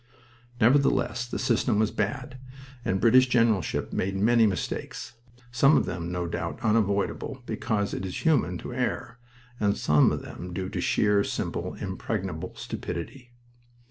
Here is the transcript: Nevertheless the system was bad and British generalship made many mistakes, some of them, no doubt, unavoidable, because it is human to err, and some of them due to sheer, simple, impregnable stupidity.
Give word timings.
Nevertheless 0.59 1.27
the 1.27 1.37
system 1.37 1.77
was 1.77 1.91
bad 1.91 2.39
and 2.83 2.99
British 2.99 3.27
generalship 3.29 3.93
made 3.93 4.15
many 4.17 4.47
mistakes, 4.47 5.13
some 5.51 5.77
of 5.77 5.85
them, 5.85 6.11
no 6.11 6.25
doubt, 6.25 6.57
unavoidable, 6.63 7.43
because 7.45 7.93
it 7.93 8.03
is 8.03 8.25
human 8.25 8.57
to 8.57 8.73
err, 8.73 9.19
and 9.59 9.77
some 9.77 10.11
of 10.11 10.23
them 10.23 10.53
due 10.53 10.69
to 10.69 10.81
sheer, 10.81 11.23
simple, 11.23 11.75
impregnable 11.75 12.55
stupidity. 12.55 13.29